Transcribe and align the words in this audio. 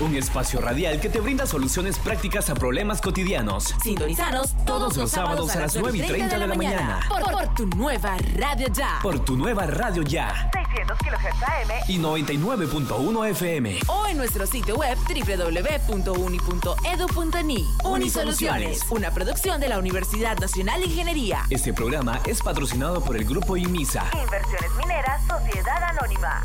Un 0.00 0.16
espacio 0.16 0.60
radial 0.60 1.00
que 1.00 1.08
te 1.08 1.20
brinda 1.20 1.46
soluciones 1.46 1.98
prácticas 1.98 2.50
a 2.50 2.54
problemas 2.54 3.00
cotidianos. 3.00 3.74
Sintonizanos 3.82 4.54
todos 4.64 4.96
los 4.96 5.10
sábados 5.10 5.54
a 5.56 5.60
las 5.60 5.74
9 5.76 5.98
y 5.98 6.02
30 6.02 6.38
de 6.38 6.46
la 6.46 6.54
mañana. 6.54 7.00
Por, 7.08 7.22
por 7.30 7.54
tu 7.54 7.66
nueva 7.66 8.16
radio 8.36 8.68
ya. 8.68 8.98
Por 9.02 9.18
tu 9.20 9.36
nueva 9.36 9.66
radio 9.66 10.02
ya. 10.02 10.50
600 10.52 10.98
kHz 10.98 11.42
AM 11.42 11.70
Y 11.88 11.98
99.1 11.98 13.30
FM. 13.30 13.78
O 13.88 14.06
en 14.06 14.16
nuestro 14.16 14.46
sitio 14.46 14.76
web 14.76 14.96
www.uni.edu.ni. 15.08 17.66
Unisoluciones, 17.84 18.80
una 18.90 19.10
producción 19.10 19.60
de 19.60 19.68
la 19.68 19.78
Universidad 19.78 20.38
Nacional 20.38 20.80
de 20.80 20.86
Ingeniería. 20.86 21.44
Este 21.50 21.72
programa 21.72 22.20
es 22.26 22.40
patrocinado 22.42 23.02
por 23.02 23.16
el 23.16 23.24
Grupo 23.24 23.56
IMISA. 23.56 24.04
Inversiones 24.22 24.70
Mineras 24.78 25.20
Sociedad 25.26 25.82
Anónima. 25.84 26.42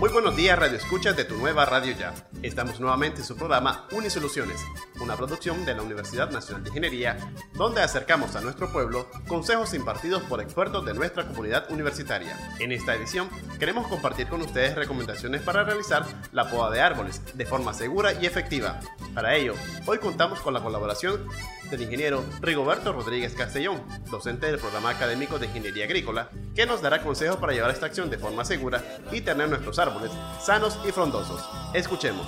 Muy 0.00 0.08
buenos 0.08 0.34
días, 0.34 0.58
Radio 0.58 0.78
Escuchas 0.78 1.14
de 1.14 1.26
tu 1.26 1.36
nueva 1.36 1.66
Radio 1.66 1.94
Ya. 1.94 2.14
Estamos 2.42 2.80
nuevamente 2.80 3.20
en 3.20 3.26
su 3.26 3.36
programa 3.36 3.86
Unisoluciones, 3.92 4.58
una 4.98 5.14
producción 5.14 5.66
de 5.66 5.74
la 5.74 5.82
Universidad 5.82 6.30
Nacional 6.30 6.64
de 6.64 6.70
Ingeniería, 6.70 7.18
donde 7.52 7.82
acercamos 7.82 8.34
a 8.34 8.40
nuestro 8.40 8.72
pueblo 8.72 9.10
consejos 9.28 9.74
impartidos 9.74 10.22
por 10.22 10.40
expertos 10.40 10.86
de 10.86 10.94
nuestra 10.94 11.26
comunidad 11.26 11.70
universitaria. 11.70 12.34
En 12.60 12.72
esta 12.72 12.94
edición, 12.94 13.28
queremos 13.58 13.88
compartir 13.88 14.26
con 14.28 14.40
ustedes 14.40 14.74
recomendaciones 14.74 15.42
para 15.42 15.64
realizar 15.64 16.06
la 16.32 16.48
poda 16.50 16.70
de 16.70 16.80
árboles 16.80 17.20
de 17.36 17.44
forma 17.44 17.74
segura 17.74 18.14
y 18.14 18.24
efectiva. 18.24 18.80
Para 19.14 19.36
ello, 19.36 19.52
hoy 19.84 19.98
contamos 19.98 20.40
con 20.40 20.54
la 20.54 20.62
colaboración 20.62 21.28
del 21.70 21.82
ingeniero 21.82 22.24
Rigoberto 22.40 22.92
Rodríguez 22.92 23.32
Castellón, 23.34 23.82
docente 24.10 24.46
del 24.46 24.58
programa 24.58 24.90
académico 24.90 25.38
de 25.38 25.46
Ingeniería 25.46 25.84
Agrícola, 25.84 26.30
que 26.54 26.66
nos 26.66 26.82
dará 26.82 27.02
consejos 27.02 27.36
para 27.36 27.52
llevar 27.52 27.70
esta 27.70 27.86
acción 27.86 28.10
de 28.10 28.18
forma 28.18 28.44
segura 28.44 28.82
y 29.12 29.20
tener 29.20 29.48
nuestros 29.48 29.78
árboles 29.78 30.10
sanos 30.44 30.78
y 30.86 30.92
frondosos. 30.92 31.42
Escuchemos. 31.74 32.26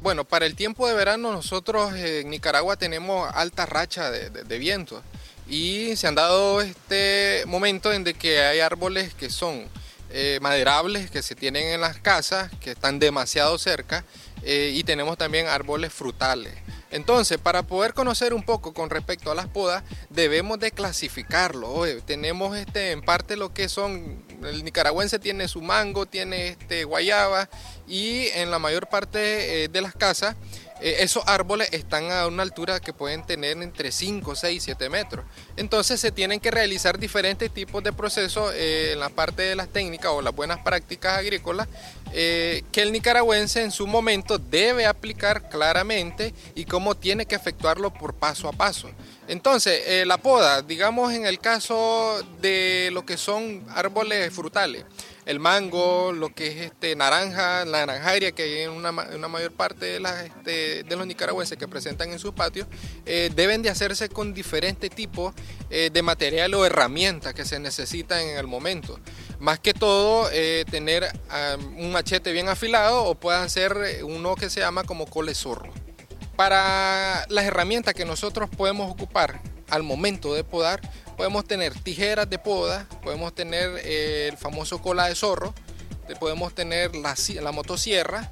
Bueno, 0.00 0.24
para 0.24 0.46
el 0.46 0.54
tiempo 0.54 0.86
de 0.88 0.94
verano 0.94 1.32
nosotros 1.32 1.92
en 1.94 2.30
Nicaragua 2.30 2.76
tenemos 2.76 3.30
alta 3.34 3.66
racha 3.66 4.10
de, 4.10 4.30
de- 4.30 4.58
viento 4.58 5.02
y 5.48 5.96
se 5.96 6.06
han 6.06 6.14
dado 6.14 6.60
este 6.60 7.42
momento 7.46 7.92
en 7.92 8.04
de 8.04 8.14
que 8.14 8.40
hay 8.40 8.60
árboles 8.60 9.12
que 9.14 9.28
son 9.30 9.66
eh, 10.10 10.38
maderables, 10.40 11.10
que 11.10 11.22
se 11.22 11.34
tienen 11.34 11.66
en 11.68 11.80
las 11.80 11.98
casas, 11.98 12.50
que 12.60 12.70
están 12.72 12.98
demasiado 12.98 13.58
cerca 13.58 14.04
eh, 14.42 14.72
y 14.74 14.84
tenemos 14.84 15.18
también 15.18 15.46
árboles 15.46 15.92
frutales. 15.92 16.54
Entonces, 16.90 17.38
para 17.38 17.62
poder 17.62 17.94
conocer 17.94 18.32
un 18.32 18.42
poco 18.42 18.72
con 18.72 18.90
respecto 18.90 19.30
a 19.30 19.34
las 19.34 19.46
podas, 19.46 19.82
debemos 20.10 20.58
de 20.58 20.70
clasificarlo. 20.72 21.84
Tenemos 22.06 22.56
este, 22.56 22.92
en 22.92 23.02
parte 23.02 23.36
lo 23.36 23.52
que 23.52 23.68
son, 23.68 24.24
el 24.42 24.64
nicaragüense 24.64 25.18
tiene 25.18 25.48
su 25.48 25.60
mango, 25.60 26.06
tiene 26.06 26.48
este, 26.48 26.84
guayaba 26.84 27.48
y 27.86 28.28
en 28.34 28.50
la 28.50 28.58
mayor 28.58 28.88
parte 28.88 29.64
eh, 29.64 29.68
de 29.68 29.80
las 29.80 29.94
casas 29.94 30.36
eh, 30.80 30.98
esos 31.00 31.24
árboles 31.26 31.68
están 31.72 32.10
a 32.12 32.26
una 32.26 32.42
altura 32.42 32.78
que 32.78 32.92
pueden 32.92 33.24
tener 33.24 33.60
entre 33.62 33.90
5, 33.90 34.36
6, 34.36 34.62
7 34.62 34.88
metros. 34.88 35.24
Entonces 35.56 36.00
se 36.00 36.12
tienen 36.12 36.40
que 36.40 36.50
realizar 36.50 36.98
diferentes 36.98 37.50
tipos 37.52 37.82
de 37.82 37.92
procesos 37.92 38.52
eh, 38.54 38.92
en 38.92 39.00
la 39.00 39.08
parte 39.08 39.42
de 39.42 39.56
las 39.56 39.68
técnicas 39.68 40.12
o 40.12 40.22
las 40.22 40.34
buenas 40.34 40.58
prácticas 40.60 41.18
agrícolas 41.18 41.68
eh, 42.12 42.62
que 42.72 42.82
el 42.82 42.92
nicaragüense 42.92 43.62
en 43.62 43.70
su 43.70 43.86
momento 43.86 44.38
debe 44.38 44.86
aplicar 44.86 45.48
claramente 45.48 46.34
y 46.54 46.64
cómo 46.64 46.94
tiene 46.96 47.26
que 47.26 47.34
efectuarlo 47.34 47.92
por 47.92 48.14
paso 48.14 48.48
a 48.48 48.52
paso. 48.52 48.90
Entonces, 49.28 49.82
eh, 49.86 50.04
la 50.06 50.16
poda, 50.16 50.62
digamos 50.62 51.12
en 51.12 51.26
el 51.26 51.38
caso 51.38 52.22
de 52.40 52.88
lo 52.92 53.04
que 53.04 53.18
son 53.18 53.62
árboles 53.74 54.32
frutales, 54.32 54.84
el 55.26 55.38
mango, 55.38 56.12
lo 56.12 56.34
que 56.34 56.46
es 56.46 56.56
este 56.70 56.96
naranja, 56.96 57.66
la 57.66 57.84
naranjaria 57.84 58.32
que 58.32 58.44
hay 58.44 58.58
en 58.62 58.70
una, 58.70 58.92
ma- 58.92 59.06
una 59.14 59.28
mayor 59.28 59.52
parte 59.52 59.98
este, 60.24 60.84
de 60.84 60.96
los 60.96 61.06
nicaragüenses 61.06 61.58
que 61.58 61.68
presentan 61.68 62.10
en 62.10 62.18
sus 62.18 62.32
patios, 62.32 62.66
eh, 63.04 63.30
deben 63.36 63.60
de 63.60 63.68
hacerse 63.68 64.08
con 64.08 64.32
diferentes 64.32 64.90
tipos 64.90 65.34
de 65.68 66.00
material 66.00 66.54
o 66.54 66.64
herramientas 66.64 67.34
que 67.34 67.44
se 67.44 67.58
necesitan 67.58 68.20
en 68.20 68.38
el 68.38 68.46
momento. 68.46 68.98
Más 69.38 69.60
que 69.60 69.72
todo, 69.72 70.28
eh, 70.32 70.64
tener 70.68 71.06
un 71.76 71.92
machete 71.92 72.32
bien 72.32 72.48
afilado 72.48 73.04
o 73.04 73.14
puedan 73.14 73.48
ser 73.48 73.76
eh, 73.86 74.02
uno 74.02 74.34
que 74.34 74.50
se 74.50 74.60
llama 74.60 74.82
como 74.84 75.06
cole 75.06 75.34
zorro. 75.34 75.72
Para 76.34 77.24
las 77.28 77.44
herramientas 77.44 77.94
que 77.94 78.04
nosotros 78.04 78.48
podemos 78.50 78.90
ocupar 78.90 79.40
al 79.70 79.82
momento 79.82 80.34
de 80.34 80.44
podar, 80.44 80.80
podemos 81.16 81.44
tener 81.44 81.74
tijeras 81.80 82.28
de 82.28 82.38
poda, 82.38 82.88
podemos 83.02 83.34
tener 83.34 83.80
eh, 83.84 84.28
el 84.30 84.36
famoso 84.36 84.80
cola 84.82 85.06
de 85.06 85.14
zorro, 85.14 85.54
podemos 86.18 86.54
tener 86.54 86.96
la, 86.96 87.14
si- 87.16 87.34
la 87.34 87.52
motosierra 87.52 88.30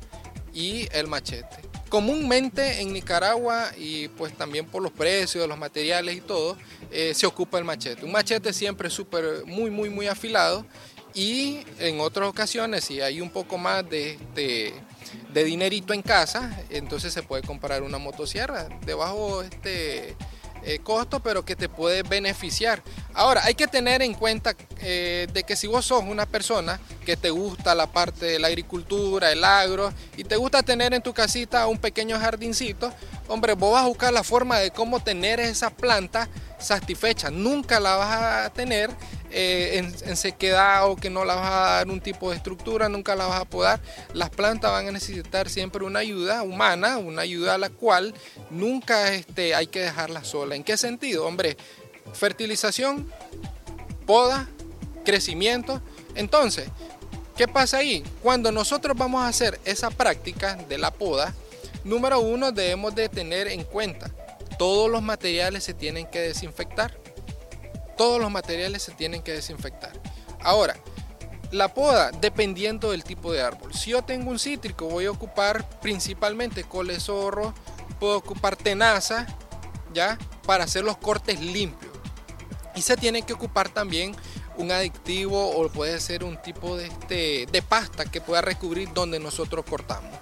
y 0.52 0.88
el 0.92 1.06
machete. 1.06 1.56
Comúnmente 1.88 2.80
en 2.80 2.92
Nicaragua 2.92 3.70
y 3.76 4.08
pues 4.08 4.36
también 4.36 4.66
por 4.66 4.82
los 4.82 4.90
precios 4.90 5.42
de 5.42 5.46
los 5.46 5.58
materiales 5.58 6.16
y 6.16 6.20
todo, 6.20 6.56
se 6.90 7.26
ocupa 7.26 7.58
el 7.58 7.64
machete. 7.64 8.04
Un 8.04 8.12
machete 8.12 8.52
siempre 8.52 8.88
súper, 8.90 9.44
muy, 9.44 9.70
muy, 9.70 9.88
muy 9.90 10.08
afilado 10.08 10.66
y 11.16 11.64
en 11.78 11.98
otras 11.98 12.28
ocasiones 12.28 12.84
si 12.84 13.00
hay 13.00 13.22
un 13.22 13.30
poco 13.30 13.56
más 13.56 13.88
de, 13.88 14.12
este, 14.12 14.74
de 15.32 15.44
dinerito 15.44 15.94
en 15.94 16.02
casa, 16.02 16.54
entonces 16.68 17.12
se 17.12 17.22
puede 17.22 17.42
comprar 17.42 17.82
una 17.82 17.96
motosierra 17.96 18.68
de 18.84 18.92
bajo 18.92 19.42
este, 19.42 20.14
eh, 20.68 20.80
costo, 20.80 21.20
pero 21.20 21.44
que 21.44 21.54
te 21.54 21.68
puede 21.68 22.02
beneficiar. 22.02 22.82
Ahora, 23.14 23.42
hay 23.44 23.54
que 23.54 23.68
tener 23.68 24.02
en 24.02 24.14
cuenta 24.14 24.56
eh, 24.80 25.28
de 25.32 25.44
que 25.44 25.54
si 25.54 25.68
vos 25.68 25.86
sos 25.86 26.02
una 26.02 26.26
persona 26.26 26.80
que 27.04 27.16
te 27.16 27.30
gusta 27.30 27.74
la 27.76 27.86
parte 27.86 28.26
de 28.26 28.38
la 28.40 28.48
agricultura, 28.48 29.30
el 29.30 29.44
agro, 29.44 29.92
y 30.16 30.24
te 30.24 30.34
gusta 30.34 30.64
tener 30.64 30.92
en 30.92 31.02
tu 31.02 31.14
casita 31.14 31.68
un 31.68 31.78
pequeño 31.78 32.18
jardincito, 32.18 32.92
hombre, 33.28 33.52
vos 33.52 33.74
vas 33.74 33.84
a 33.84 33.88
buscar 33.88 34.12
la 34.12 34.24
forma 34.24 34.58
de 34.58 34.72
cómo 34.72 34.98
tener 34.98 35.38
esa 35.38 35.70
planta 35.70 36.28
satisfecha. 36.58 37.30
Nunca 37.30 37.78
la 37.78 37.94
vas 37.94 38.46
a 38.46 38.50
tener 38.50 38.90
eh, 39.38 39.92
en, 40.06 40.16
sequedad 40.16 40.88
o 40.88 40.96
que 40.96 41.10
no 41.10 41.26
la 41.26 41.34
vas 41.34 41.52
a 41.52 41.70
dar 41.76 41.88
un 41.88 42.00
tipo 42.00 42.30
de 42.30 42.36
estructura, 42.36 42.88
nunca 42.88 43.14
la 43.14 43.26
vas 43.26 43.42
a 43.42 43.44
podar. 43.44 43.80
Las 44.14 44.30
plantas 44.30 44.72
van 44.72 44.88
a 44.88 44.92
necesitar 44.92 45.50
siempre 45.50 45.84
una 45.84 45.98
ayuda 45.98 46.42
humana, 46.42 46.96
una 46.96 47.20
ayuda 47.20 47.56
a 47.56 47.58
la 47.58 47.68
cual 47.68 48.14
nunca 48.48 49.12
este, 49.12 49.54
hay 49.54 49.66
que 49.66 49.80
dejarla 49.80 50.24
sola. 50.24 50.56
¿En 50.56 50.64
qué 50.64 50.78
sentido? 50.78 51.26
Hombre, 51.26 51.58
fertilización, 52.14 53.12
poda, 54.06 54.48
crecimiento. 55.04 55.82
Entonces, 56.14 56.70
¿qué 57.36 57.46
pasa 57.46 57.76
ahí? 57.76 58.02
Cuando 58.22 58.50
nosotros 58.52 58.96
vamos 58.96 59.22
a 59.22 59.28
hacer 59.28 59.60
esa 59.66 59.90
práctica 59.90 60.56
de 60.66 60.78
la 60.78 60.90
poda, 60.90 61.34
número 61.84 62.20
uno 62.20 62.52
debemos 62.52 62.94
de 62.94 63.10
tener 63.10 63.48
en 63.48 63.64
cuenta, 63.64 64.10
todos 64.58 64.90
los 64.90 65.02
materiales 65.02 65.62
se 65.62 65.74
tienen 65.74 66.06
que 66.06 66.20
desinfectar. 66.20 67.05
Todos 67.96 68.20
los 68.20 68.30
materiales 68.30 68.82
se 68.82 68.92
tienen 68.92 69.22
que 69.22 69.32
desinfectar. 69.32 69.92
Ahora, 70.40 70.76
la 71.50 71.72
poda, 71.72 72.10
dependiendo 72.10 72.90
del 72.90 73.04
tipo 73.04 73.32
de 73.32 73.42
árbol. 73.42 73.74
Si 73.74 73.90
yo 73.90 74.02
tengo 74.02 74.30
un 74.30 74.38
cítrico, 74.38 74.86
voy 74.86 75.06
a 75.06 75.10
ocupar 75.10 75.68
principalmente 75.80 76.64
cole 76.64 77.00
zorro, 77.00 77.54
puedo 77.98 78.16
ocupar 78.16 78.56
tenaza, 78.56 79.26
¿ya? 79.94 80.18
Para 80.44 80.64
hacer 80.64 80.84
los 80.84 80.96
cortes 80.96 81.40
limpios. 81.40 81.92
Y 82.74 82.82
se 82.82 82.96
tiene 82.96 83.22
que 83.22 83.32
ocupar 83.32 83.70
también 83.70 84.14
un 84.58 84.70
adictivo 84.70 85.50
o 85.50 85.68
puede 85.68 86.00
ser 86.00 86.24
un 86.24 86.40
tipo 86.42 86.76
de, 86.76 86.86
este, 86.86 87.46
de 87.50 87.62
pasta 87.62 88.04
que 88.04 88.20
pueda 88.20 88.42
recubrir 88.42 88.92
donde 88.92 89.18
nosotros 89.18 89.64
cortamos. 89.68 90.12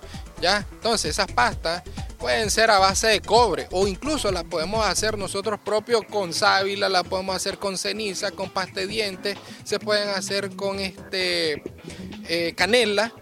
¿ya? 0.40 0.66
Entonces 0.72 1.12
esas 1.12 1.30
pastas 1.32 1.82
pueden 2.24 2.50
ser 2.50 2.70
a 2.70 2.78
base 2.78 3.08
de 3.08 3.20
cobre 3.20 3.68
o 3.70 3.86
incluso 3.86 4.32
las 4.32 4.44
podemos 4.44 4.86
hacer 4.86 5.18
nosotros 5.18 5.60
propios 5.62 6.06
con 6.10 6.32
sábila, 6.32 6.88
las 6.88 7.04
podemos 7.04 7.36
hacer 7.36 7.58
con 7.58 7.76
ceniza, 7.76 8.30
con 8.30 8.48
pasta 8.48 8.80
de 8.80 8.86
dientes, 8.86 9.36
se 9.62 9.78
pueden 9.78 10.08
hacer 10.08 10.56
con 10.56 10.80
este, 10.80 11.62
eh, 12.26 12.54
canela 12.56 13.12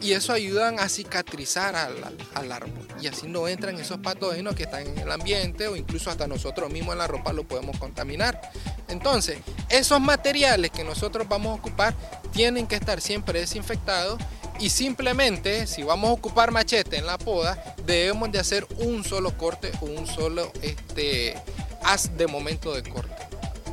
y 0.00 0.12
eso 0.12 0.32
ayudan 0.32 0.78
a 0.78 0.88
cicatrizar 0.88 1.74
al, 1.74 2.16
al 2.34 2.52
árbol 2.52 2.86
y 3.00 3.08
así 3.08 3.26
no 3.26 3.48
entran 3.48 3.76
esos 3.80 3.98
patógenos 3.98 4.54
que 4.54 4.62
están 4.62 4.86
en 4.86 4.96
el 4.96 5.10
ambiente 5.10 5.66
o 5.66 5.74
incluso 5.74 6.08
hasta 6.08 6.28
nosotros 6.28 6.70
mismos 6.70 6.92
en 6.92 6.98
la 6.98 7.08
ropa 7.08 7.32
lo 7.32 7.42
podemos 7.42 7.76
contaminar. 7.80 8.40
Entonces, 8.86 9.38
esos 9.70 10.00
materiales 10.00 10.70
que 10.70 10.84
nosotros 10.84 11.26
vamos 11.28 11.50
a 11.50 11.54
ocupar 11.60 11.94
tienen 12.32 12.68
que 12.68 12.76
estar 12.76 13.00
siempre 13.00 13.40
desinfectados 13.40 14.22
y 14.62 14.70
simplemente 14.70 15.66
si 15.66 15.82
vamos 15.82 16.10
a 16.10 16.12
ocupar 16.12 16.52
machete 16.52 16.96
en 16.96 17.04
la 17.04 17.18
poda 17.18 17.74
debemos 17.84 18.30
de 18.30 18.38
hacer 18.38 18.64
un 18.78 19.02
solo 19.02 19.36
corte 19.36 19.72
o 19.80 19.86
un 19.86 20.06
solo 20.06 20.52
este, 20.62 21.34
haz 21.82 22.16
de 22.16 22.28
momento 22.28 22.72
de 22.72 22.88
corte. 22.88 23.26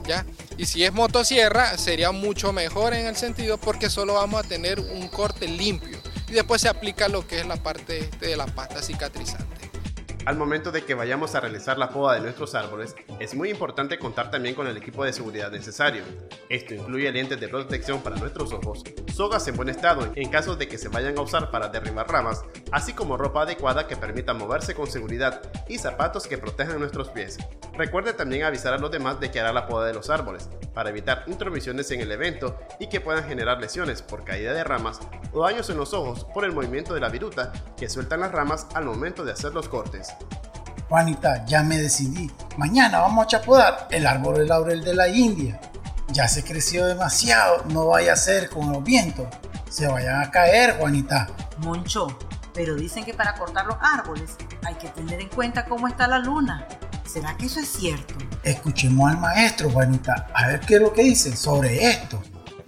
¿ya? 0.08 0.26
Y 0.58 0.66
si 0.66 0.84
es 0.84 0.92
motosierra, 0.92 1.78
sería 1.78 2.12
mucho 2.12 2.52
mejor 2.54 2.96
en 2.96 3.06
el 3.06 3.16
sentido 3.16 3.60
porque 3.60 3.88
solo 3.88 4.16
vamos 4.16 4.44
a 4.44 4.48
tener 4.48 4.80
un 4.80 5.08
corte 5.10 5.48
limpio. 5.48 6.00
Y 6.28 6.34
después 6.34 6.62
se 6.62 6.70
aplica 6.70 7.08
lo 7.08 7.28
que 7.28 7.40
es 7.40 7.46
la 7.46 7.58
parte 7.58 8.10
de 8.20 8.36
la 8.36 8.48
pasta 8.48 8.82
cicatrizante. 8.82 9.59
Al 10.30 10.38
momento 10.38 10.72
de 10.72 10.84
que 10.84 10.94
vayamos 10.94 11.34
a 11.34 11.40
realizar 11.40 11.80
la 11.80 11.90
poda 11.90 12.14
de 12.14 12.20
nuestros 12.20 12.54
árboles, 12.54 12.96
es 13.20 13.34
muy 13.34 13.50
importante 13.50 13.98
contar 13.98 14.30
también 14.30 14.54
con 14.54 14.68
el 14.68 14.78
equipo 14.78 15.04
de 15.04 15.12
seguridad 15.12 15.50
necesario. 15.50 16.04
Esto 16.50 16.76
incluye 16.76 17.12
lentes 17.12 17.40
de 17.40 17.48
protección 17.48 18.04
para 18.04 18.16
nuestros 18.16 18.54
ojos, 18.54 18.84
sogas 19.12 19.48
en 19.48 19.58
buen 19.58 19.70
estado 19.70 20.12
en 20.14 20.30
caso 20.30 20.56
de 20.56 20.68
que 20.68 20.78
se 20.78 20.88
vayan 20.88 21.18
a 21.18 21.22
usar 21.22 21.50
para 21.50 21.70
derribar 21.70 22.08
ramas, 22.08 22.44
así 22.72 22.94
como 22.94 23.18
ropa 23.18 23.44
adecuada 23.44 23.88
que 23.88 23.96
permita 23.96 24.34
moverse 24.34 24.76
con 24.76 24.88
seguridad 24.88 25.42
y 25.68 25.78
zapatos 25.78 26.28
que 26.28 26.38
protejan 26.38 26.80
nuestros 26.80 27.10
pies. 27.10 27.38
Recuerde 27.74 28.14
también 28.14 28.44
avisar 28.44 28.74
a 28.74 28.78
los 28.78 28.92
demás 28.92 29.20
de 29.20 29.32
que 29.32 29.40
hará 29.40 29.54
la 29.54 29.68
poda 29.68 29.88
de 29.88 29.94
los 29.94 30.10
árboles, 30.10 30.50
para 30.74 30.90
evitar 30.90 31.24
intromisiones 31.28 31.90
en 31.92 32.02
el 32.02 32.12
evento 32.12 32.58
y 32.80 32.88
que 32.88 33.02
puedan 33.02 33.24
generar 33.24 33.60
lesiones 33.60 34.02
por 34.02 34.24
caída 34.24 34.54
de 34.54 34.64
ramas 34.64 35.00
o 35.34 35.44
daños 35.44 35.70
en 35.70 35.78
los 35.78 35.94
ojos 35.94 36.26
por 36.34 36.46
el 36.46 36.52
movimiento 36.52 36.94
de 36.94 37.00
la 37.00 37.10
viruta 37.10 37.52
que 37.78 37.90
sueltan 37.90 38.22
las 38.22 38.32
ramas 38.32 38.68
al 38.74 38.86
momento 38.86 39.24
de 39.24 39.32
hacer 39.32 39.54
los 39.54 39.70
cortes. 39.70 40.14
Juanita, 40.90 41.46
ya 41.46 41.62
me 41.62 41.78
decidí. 41.78 42.32
Mañana 42.58 43.00
vamos 43.00 43.26
a 43.26 43.28
chapodar 43.28 43.88
el 43.92 44.08
árbol 44.08 44.38
de 44.38 44.46
laurel 44.46 44.84
de 44.84 44.96
la 44.96 45.08
India. 45.08 45.60
Ya 46.12 46.28
se 46.28 46.44
creció 46.44 46.88
demasiado, 46.88 47.64
no 47.66 47.88
vaya 47.88 48.14
a 48.14 48.16
ser 48.16 48.50
con 48.50 48.72
los 48.72 48.84
vientos. 48.84 49.28
Se 49.70 49.88
vayan 49.88 50.22
a 50.24 50.32
caer, 50.32 50.78
Juanita. 50.80 51.28
Moncho, 51.60 52.08
pero 52.60 52.76
dicen 52.76 53.06
que 53.06 53.14
para 53.14 53.36
cortar 53.36 53.66
los 53.68 53.78
árboles 53.80 54.32
hay 54.64 54.76
que 54.76 54.90
tener 54.90 55.22
en 55.22 55.30
cuenta 55.30 55.64
cómo 55.64 55.88
está 55.88 56.10
la 56.10 56.20
luna. 56.20 56.68
¿Será 57.08 57.38
que 57.38 57.46
eso 57.46 57.62
es 57.62 57.70
cierto? 57.70 58.16
Escuchemos 58.44 59.10
al 59.10 59.18
maestro, 59.18 59.70
Juanita, 59.70 60.28
a 60.34 60.48
ver 60.48 60.60
qué 60.60 60.76
es 60.76 60.82
lo 60.82 60.92
que 60.92 61.04
dice 61.04 61.38
sobre 61.38 61.90
esto. 61.90 62.22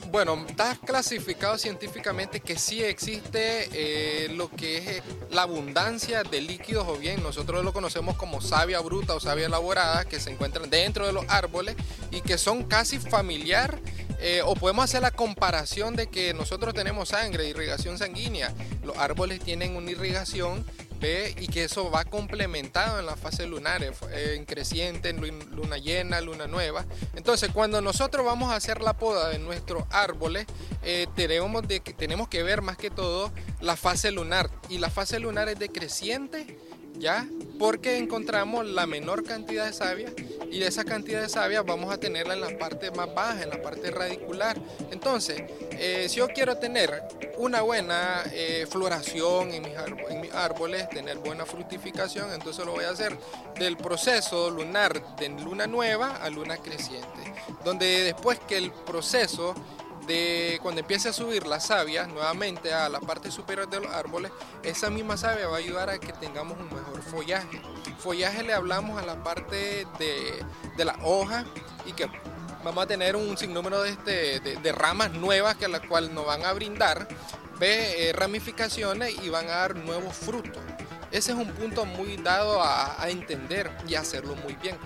Bueno, 0.10 0.46
está 0.48 0.78
clasificado 0.86 1.58
científicamente 1.58 2.40
que 2.40 2.58
sí 2.58 2.82
existe 2.82 3.68
eh, 3.74 4.30
lo 4.30 4.50
que 4.50 4.78
es 4.78 4.88
eh, 4.88 5.04
la 5.30 5.42
abundancia 5.42 6.24
de 6.24 6.40
líquidos 6.40 6.88
o 6.88 6.96
bien 6.96 7.22
nosotros 7.22 7.64
lo 7.64 7.74
conocemos 7.74 8.16
como 8.16 8.40
savia 8.40 8.80
bruta 8.80 9.14
o 9.14 9.20
savia 9.20 9.48
elaborada 9.48 10.06
que 10.06 10.22
se 10.22 10.32
encuentran 10.32 10.70
dentro 10.70 11.06
de 11.06 11.12
los 11.12 11.26
árboles 11.28 11.76
y 12.12 12.22
que 12.22 12.38
son 12.38 12.64
casi 12.64 12.98
familiar 12.98 13.80
eh, 14.24 14.44
o 14.46 14.54
podemos 14.54 14.86
hacer 14.86 15.02
la 15.02 15.10
comparación 15.10 15.96
de 15.96 16.08
que 16.08 16.36
nosotros 16.36 16.76
tenemos 16.76 17.10
sangre, 17.10 17.50
irrigación 17.50 17.98
sanguínea. 17.98 18.54
Los 18.92 18.98
árboles 18.98 19.40
tienen 19.40 19.78
una 19.78 19.90
irrigación 19.90 20.66
y 21.38 21.48
que 21.48 21.64
eso 21.64 21.90
va 21.90 22.06
complementado 22.06 23.00
en 23.00 23.06
la 23.08 23.16
fase 23.16 23.48
lunar, 23.48 23.82
en 23.84 24.46
creciente, 24.46 25.10
en 25.10 25.20
luna 25.56 25.78
llena, 25.78 26.22
luna 26.22 26.46
nueva. 26.46 26.86
Entonces, 27.16 27.50
cuando 27.52 27.82
nosotros 27.82 28.24
vamos 28.26 28.52
a 28.52 28.56
hacer 28.56 28.82
la 28.82 28.94
poda 28.94 29.30
de 29.30 29.40
nuestros 29.40 29.84
árboles, 29.90 30.46
eh, 30.84 31.08
tenemos, 31.16 31.68
de, 31.68 31.80
tenemos 31.80 32.28
que 32.28 32.44
ver 32.44 32.62
más 32.62 32.78
que 32.78 32.92
todo 32.92 33.32
la 33.62 33.76
fase 33.76 34.12
lunar. 34.12 34.52
Y 34.70 34.78
la 34.78 34.92
fase 34.92 35.20
lunar 35.20 35.50
es 35.50 35.58
decreciente 35.58 36.58
¿ya? 37.00 37.28
Porque 37.60 37.98
encontramos 37.98 38.66
la 38.66 38.86
menor 38.86 39.24
cantidad 39.24 39.66
de 39.66 39.74
savia 39.74 40.14
y 40.52 40.62
esa 40.64 40.84
cantidad 40.84 41.22
de 41.22 41.30
savia 41.30 41.62
vamos 41.62 41.92
a 41.94 41.98
tenerla 41.98 42.34
en 42.34 42.42
la 42.42 42.58
parte 42.58 42.92
más 42.92 43.14
baja, 43.14 43.42
en 43.42 43.50
la 43.50 43.62
parte 43.62 43.90
radicular. 43.90 44.60
Entonces, 44.92 45.44
eh, 45.72 46.08
si 46.10 46.18
yo 46.18 46.28
quiero 46.28 46.58
tener 46.58 47.04
una 47.38 47.62
buena 47.62 48.24
eh, 48.34 48.68
floración 48.70 49.52
en 49.52 49.64
mis, 49.64 49.72
en 50.10 50.22
mis, 50.22 50.34
árboles, 50.34 50.90
tener 50.90 51.18
buena 51.18 51.46
fructificación, 51.46 52.34
entonces 52.34 52.66
lo 52.66 52.74
voy 52.74 52.84
a 52.84 52.90
hacer 52.90 53.18
del 53.58 53.78
proceso 53.78 54.50
lunar 54.50 55.16
de 55.16 55.30
luna 55.30 55.68
nueva 55.68 56.18
a 56.18 56.30
luna 56.30 56.58
creciente, 56.58 57.34
donde 57.64 58.04
después 58.04 58.40
que 58.40 58.58
el 58.58 58.72
proceso 58.72 59.56
de 60.06 60.60
cuando 60.62 60.82
empiece 60.82 61.10
a 61.10 61.14
subir 61.14 61.46
la 61.48 61.60
savia 61.60 62.08
nuevamente 62.08 62.74
a 62.74 62.90
la 62.90 63.00
parte 63.00 63.32
superior 63.32 63.70
de 63.70 63.80
los 63.80 63.92
árboles, 63.92 64.32
esa 64.64 64.90
misma 64.90 65.16
savia 65.18 65.48
va 65.48 65.56
a 65.56 65.60
ayudar 65.60 65.90
a 65.90 66.00
que 66.00 66.12
tengamos 66.14 66.58
un 66.60 66.66
mejor 66.66 67.02
follaje. 67.04 67.62
Follaje 68.02 68.42
le 68.42 68.54
hablamos 68.54 69.02
a 69.02 69.06
la 69.06 69.24
parte 69.24 69.86
de, 70.00 70.44
de 70.76 70.86
la 70.86 70.98
hoja 71.04 71.46
y 71.86 71.94
que 71.94 72.08
vamos 72.64 72.84
a 72.84 72.88
tener 72.88 73.16
un 73.16 73.38
sinnúmero 73.38 73.84
de, 73.84 73.92
este, 73.92 74.40
de, 74.40 74.72
ramas 74.72 75.14
nuevas 75.14 75.56
que 75.56 75.66
a 75.66 75.70
las 75.70 75.82
cuales 75.82 76.12
nos 76.12 76.26
van 76.26 76.44
a 76.44 76.52
brindar 76.54 77.08
eh, 77.60 78.12
ramificaciones 78.16 79.16
y 79.24 79.30
van 79.30 79.46
a 79.46 79.52
dar 79.52 79.76
nuevos 79.76 80.16
frutos. 80.16 80.64
Ese 81.12 81.32
es 81.32 81.38
un 81.38 81.52
punto 81.52 81.86
muy 81.86 82.18
dado 82.18 82.62
a, 82.62 83.02
a 83.02 83.10
entender 83.10 83.70
y 83.88 83.94
hacerlo 83.94 84.36
muy 84.36 84.56
bien. 84.56 84.78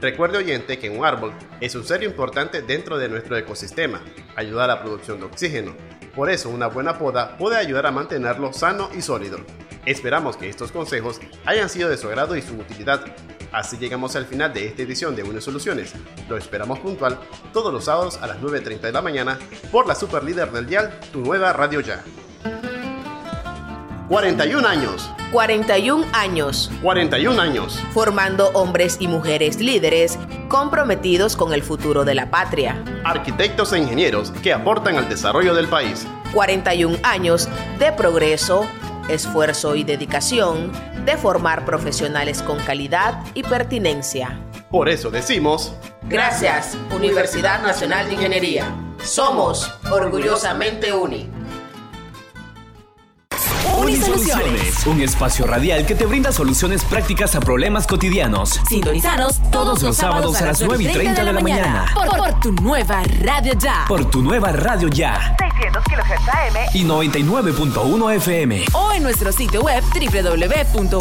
Recuerde 0.00 0.38
oyente 0.38 0.78
que 0.78 0.88
un 0.88 1.04
árbol 1.04 1.32
es 1.60 1.74
un 1.74 1.84
ser 1.84 2.02
importante 2.02 2.62
dentro 2.62 2.96
de 2.96 3.08
nuestro 3.08 3.36
ecosistema, 3.36 4.00
ayuda 4.36 4.64
a 4.64 4.68
la 4.68 4.82
producción 4.82 5.20
de 5.20 5.26
oxígeno. 5.26 5.74
Por 6.14 6.30
eso 6.30 6.48
una 6.48 6.68
buena 6.68 6.98
poda 6.98 7.36
puede 7.36 7.56
ayudar 7.56 7.86
a 7.86 7.90
mantenerlo 7.90 8.54
sano 8.54 8.88
y 8.96 9.02
sólido. 9.02 9.38
Esperamos 9.86 10.36
que 10.36 10.48
estos 10.48 10.72
consejos 10.72 11.20
hayan 11.44 11.68
sido 11.68 11.88
de 11.88 11.96
su 11.96 12.08
agrado 12.08 12.36
y 12.36 12.42
su 12.42 12.54
utilidad. 12.54 13.04
Así 13.52 13.78
llegamos 13.78 14.16
al 14.16 14.26
final 14.26 14.52
de 14.52 14.66
esta 14.66 14.82
edición 14.82 15.14
de 15.14 15.22
Uno 15.22 15.40
Soluciones. 15.40 15.92
Lo 16.28 16.36
esperamos 16.36 16.80
puntual 16.80 17.20
todos 17.52 17.72
los 17.72 17.84
sábados 17.84 18.18
a 18.20 18.26
las 18.26 18.38
9.30 18.38 18.80
de 18.80 18.92
la 18.92 19.00
mañana 19.00 19.38
por 19.70 19.86
la 19.86 19.94
super 19.94 20.24
líder 20.24 20.50
del 20.50 20.66
dial, 20.66 20.98
tu 21.12 21.20
nueva 21.20 21.52
radio 21.52 21.80
ya. 21.80 22.02
41 24.08 24.66
años. 24.66 25.10
41 25.30 26.06
años. 26.12 26.70
41 26.82 27.40
años. 27.40 27.80
Formando 27.92 28.48
hombres 28.54 28.96
y 29.00 29.08
mujeres 29.08 29.60
líderes 29.60 30.18
comprometidos 30.48 31.36
con 31.36 31.52
el 31.52 31.62
futuro 31.62 32.04
de 32.04 32.14
la 32.14 32.30
patria. 32.30 32.82
Arquitectos 33.04 33.72
e 33.72 33.78
ingenieros 33.78 34.30
que 34.42 34.52
aportan 34.52 34.96
al 34.96 35.08
desarrollo 35.08 35.54
del 35.54 35.68
país. 35.68 36.06
41 36.32 36.98
años 37.02 37.48
de 37.78 37.92
progreso, 37.92 38.68
esfuerzo 39.08 39.74
y 39.74 39.84
dedicación 39.84 40.72
de 41.04 41.16
formar 41.16 41.64
profesionales 41.64 42.42
con 42.42 42.58
calidad 42.58 43.22
y 43.34 43.42
pertinencia. 43.42 44.40
Por 44.70 44.88
eso 44.88 45.10
decimos... 45.10 45.74
Gracias, 46.08 46.76
Universidad 46.94 47.62
Nacional 47.62 48.06
de 48.06 48.14
Ingeniería. 48.14 48.64
Somos 49.02 49.72
orgullosamente 49.90 50.92
UNI. 50.92 51.35
Unisoluciones, 53.76 54.86
un 54.86 55.00
espacio 55.02 55.46
radial 55.46 55.84
que 55.84 55.94
te 55.94 56.06
brinda 56.06 56.32
soluciones 56.32 56.82
prácticas 56.84 57.34
a 57.36 57.40
problemas 57.40 57.86
cotidianos. 57.86 58.60
Sintonizanos 58.68 59.40
todos 59.50 59.82
los 59.82 59.96
sábados 59.96 60.40
a 60.40 60.46
las 60.46 60.62
9 60.62 60.82
y 60.82 60.86
30 60.88 61.24
de 61.24 61.32
la 61.32 61.40
mañana. 61.40 61.86
Por, 61.94 62.40
tu 62.40 62.52
nueva 62.52 63.02
radio 63.20 63.52
ya. 63.54 63.84
Por 63.86 64.10
tu 64.10 64.22
nueva 64.22 64.50
radio 64.52 64.88
ya. 64.88 65.36
600 65.38 65.84
kHz 65.84 66.28
AM 66.28 66.56
y 66.74 66.84
99.1 66.84 68.14
FM. 68.16 68.64
O 68.72 68.92
en 68.92 69.02
nuestro 69.02 69.30
sitio 69.32 69.62
web 69.62 69.84
www.uni.edu.ni. 69.84 70.94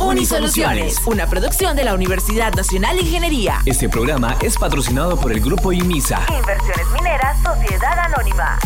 Unisoluciones, 0.00 1.00
una 1.06 1.26
producción 1.26 1.76
de 1.76 1.84
la 1.84 1.94
Universidad 1.94 2.52
Nacional 2.54 2.96
de 2.96 3.02
Ingeniería. 3.02 3.60
Este 3.64 3.88
programa 3.88 4.36
es 4.42 4.56
patrocinado 4.58 5.16
por 5.16 5.30
el 5.32 5.40
Grupo 5.40 5.72
IMISA. 5.72 6.20
Inversiones 6.36 6.86
Mineras 6.92 7.36
Sociedad 7.42 7.98
Anónima. 7.98 8.58